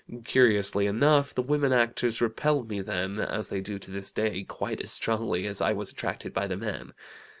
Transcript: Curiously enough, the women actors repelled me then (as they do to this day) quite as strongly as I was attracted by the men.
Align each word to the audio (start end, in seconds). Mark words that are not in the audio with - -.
Curiously 0.25 0.87
enough, 0.87 1.35
the 1.35 1.43
women 1.43 1.71
actors 1.71 2.21
repelled 2.21 2.67
me 2.67 2.81
then 2.81 3.19
(as 3.19 3.49
they 3.49 3.61
do 3.61 3.77
to 3.77 3.91
this 3.91 4.11
day) 4.11 4.43
quite 4.43 4.81
as 4.81 4.91
strongly 4.91 5.45
as 5.45 5.61
I 5.61 5.73
was 5.73 5.91
attracted 5.91 6.33
by 6.33 6.47
the 6.47 6.57
men. 6.57 6.93